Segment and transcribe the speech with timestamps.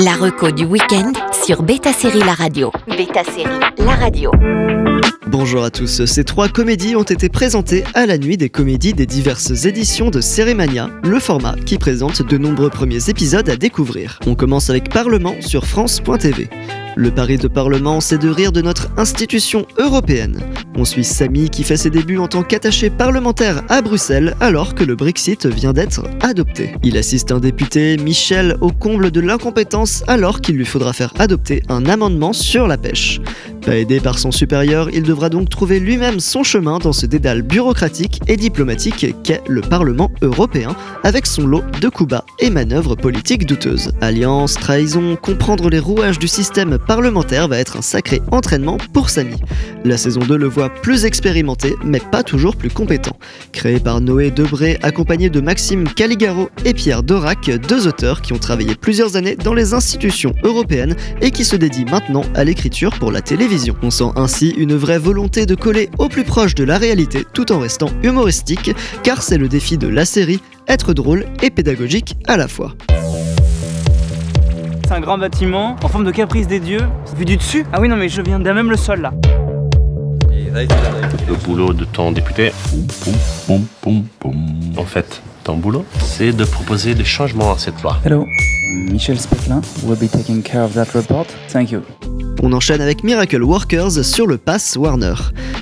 [0.00, 1.12] La reco du week-end
[1.44, 2.70] sur Beta Série La Radio.
[2.86, 4.30] Beta Série La Radio.
[5.26, 9.06] Bonjour à tous, ces trois comédies ont été présentées à la nuit des comédies des
[9.06, 14.20] diverses éditions de Cérémania, le format qui présente de nombreux premiers épisodes à découvrir.
[14.28, 16.48] On commence avec Parlement sur France.tv.
[16.98, 20.40] Le pari de Parlement, c'est de rire de notre institution européenne.
[20.76, 24.82] On suit Samy qui fait ses débuts en tant qu'attaché parlementaire à Bruxelles alors que
[24.82, 26.74] le Brexit vient d'être adopté.
[26.82, 31.62] Il assiste un député, Michel, au comble de l'incompétence alors qu'il lui faudra faire adopter
[31.68, 33.20] un amendement sur la pêche.
[33.64, 37.42] Pas aidé par son supérieur, il devra donc trouver lui-même son chemin dans ce dédale
[37.42, 42.94] bureaucratique et diplomatique qu'est le Parlement européen, avec son lot de coups bas et manœuvres
[42.94, 43.92] politiques douteuses.
[44.00, 49.36] Alliance, trahison, comprendre les rouages du système parlementaire va être un sacré entraînement pour Samy.
[49.84, 53.18] La saison 2 le voit plus expérimenté, mais pas toujours plus compétent.
[53.52, 58.38] Créé par Noé Debré, accompagné de Maxime Caligaro et Pierre Dorac, deux auteurs qui ont
[58.38, 63.12] travaillé plusieurs années dans les institutions européennes et qui se dédient maintenant à l'écriture pour
[63.12, 63.76] la télévision.
[63.82, 67.50] On sent ainsi une vraie volonté de coller au plus proche de la réalité tout
[67.50, 72.36] en restant humoristique, car c'est le défi de la série, être drôle et pédagogique à
[72.36, 72.74] la fois.
[74.84, 76.82] C'est un grand bâtiment en forme de caprice des dieux.
[77.16, 79.12] Vu du dessus Ah oui, non, mais je viens d'un même le sol là.
[81.26, 82.52] Le boulot de ton député,
[83.48, 87.98] en fait, ton boulot, c'est de proposer des changements à cette loi.
[88.04, 88.26] Hello,
[88.90, 91.26] Michel Spetlin will be taking care of that report.
[91.48, 91.82] Thank you.
[92.40, 95.14] On enchaîne avec Miracle Workers sur le pass Warner.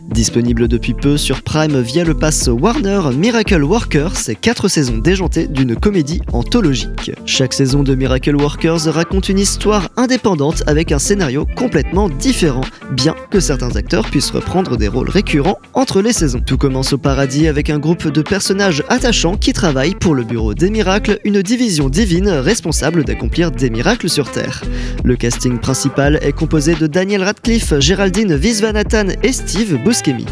[0.09, 5.47] Disponible depuis peu sur Prime via le pass Warner, Miracle Workers, c'est 4 saisons déjantées
[5.47, 7.13] d'une comédie anthologique.
[7.25, 13.15] Chaque saison de Miracle Workers raconte une histoire indépendante avec un scénario complètement différent, bien
[13.31, 16.43] que certains acteurs puissent reprendre des rôles récurrents entre les saisons.
[16.45, 20.55] Tout commence au paradis avec un groupe de personnages attachants qui travaillent pour le Bureau
[20.55, 24.63] des Miracles, une division divine responsable d'accomplir des miracles sur Terre.
[25.05, 30.25] Le casting principal est composé de Daniel Radcliffe, Géraldine Visvanathan et Steve Buscemi.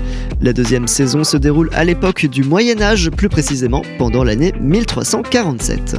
[0.45, 5.97] La deuxième saison se déroule à l'époque du Moyen Âge, plus précisément pendant l'année 1347.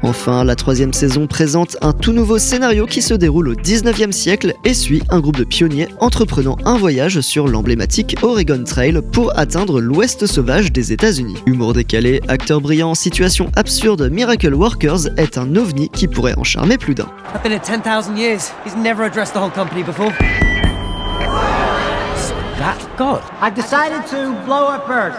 [0.00, 4.54] Enfin, la troisième saison présente un tout nouveau scénario qui se déroule au 19e siècle
[4.64, 9.82] et suit un groupe de pionniers entreprenant un voyage sur l'emblématique Oregon Trail pour atteindre
[9.82, 11.36] l'ouest sauvage des États-Unis.
[11.44, 16.78] Humour décalé, acteur brillant, situation absurde, Miracle Workers est un ovni qui pourrait en charmer
[16.78, 17.08] plus d'un.
[17.34, 18.50] I've been at 10,000 years.
[18.64, 20.10] He's never addressed the whole company before.
[22.96, 23.22] God.
[23.40, 25.14] I've decided to blow up Earth.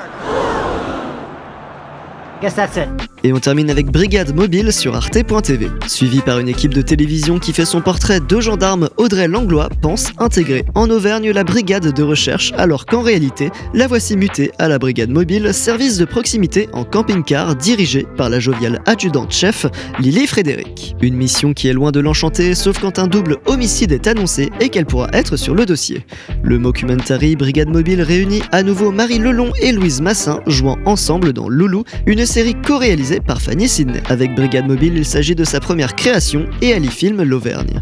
[2.41, 3.14] Guess that's it.
[3.25, 5.71] Et on termine avec Brigade Mobile sur arte.tv.
[5.87, 10.11] Suivi par une équipe de télévision qui fait son portrait de gendarme, Audrey Langlois pense
[10.19, 14.77] intégrer en Auvergne la brigade de recherche, alors qu'en réalité, la voici mutée à la
[14.77, 19.65] Brigade Mobile, service de proximité en camping-car dirigé par la joviale adjudante-chef
[19.97, 20.95] Lily Frédéric.
[21.01, 24.69] Une mission qui est loin de l'enchanter, sauf quand un double homicide est annoncé et
[24.69, 26.05] qu'elle pourra être sur le dossier.
[26.43, 31.49] Le mockumentary Brigade Mobile réunit à nouveau Marie Lelon et Louise Massin jouant ensemble dans
[31.49, 34.01] Loulou, une série co-réalisée par Fanny Sidney.
[34.09, 37.81] Avec Brigade Mobile, il s'agit de sa première création et elle y filme l'Auvergne.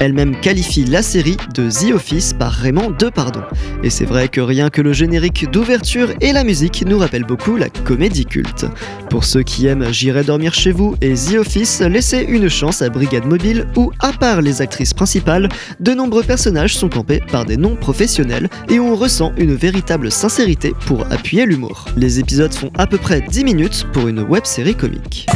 [0.00, 3.42] Elle-même qualifie la série de The Office par Raymond Depardon.
[3.82, 7.56] Et c'est vrai que rien que le générique d'ouverture et la musique nous rappellent beaucoup
[7.56, 8.66] la comédie culte.
[9.10, 12.88] Pour ceux qui aiment J'irai dormir chez vous et The Office, laissez une chance à
[12.88, 15.48] Brigade Mobile où, à part les actrices principales,
[15.80, 20.10] de nombreux personnages sont campés par des noms professionnels et où on ressent une véritable
[20.10, 21.86] sincérité pour appuyer l'humour.
[21.96, 25.26] Les épisodes font à peu près 10 minutes pour une web série comique.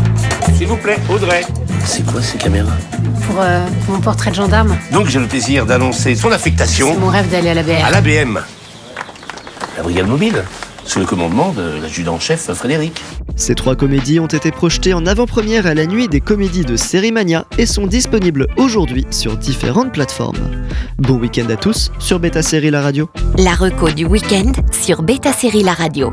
[0.57, 1.43] S'il vous plaît, Audrey.
[1.85, 2.73] C'est quoi ces caméras
[3.27, 7.09] Pour euh, mon portrait de gendarme, Donc j'ai le plaisir d'annoncer son affectation c'est mon
[7.09, 7.85] rêve d'aller à la BR.
[7.85, 8.41] à l'ABM.
[9.77, 10.43] La brigade mobile
[10.85, 13.01] Sous le commandement de l'adjudant-chef Frédéric.
[13.37, 17.47] Ces trois comédies ont été projetées en avant-première à la nuit des comédies de Sérimania
[17.57, 20.39] et sont disponibles aujourd'hui sur différentes plateformes.
[20.99, 23.09] Bon week-end à tous sur Beta Série La Radio.
[23.39, 26.13] La reco du week-end sur Beta Série La Radio.